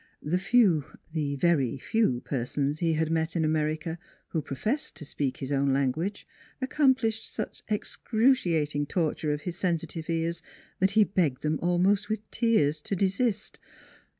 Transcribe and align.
The 0.23 0.39
few 0.39 0.83
the 1.13 1.35
very 1.35 1.77
few 1.77 2.21
persons 2.21 2.79
he 2.79 2.93
had 2.93 3.11
met 3.11 3.35
in 3.35 3.45
America 3.45 3.99
who 4.29 4.41
professed 4.41 4.95
to 4.95 5.05
speak 5.05 5.37
his 5.37 5.51
own 5.51 5.71
language 5.73 6.27
accomplished 6.59 7.31
such 7.31 7.61
excruciating 7.67 8.87
torture 8.87 9.31
of 9.31 9.41
his 9.41 9.57
sensitive 9.57 10.09
ears 10.09 10.41
that 10.79 10.89
he 10.97 11.03
begged 11.03 11.43
them 11.43 11.59
almost 11.61 12.09
with 12.09 12.27
tears 12.31 12.81
to 12.81 12.95
desist. 12.95 13.59